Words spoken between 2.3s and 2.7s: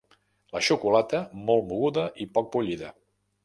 poc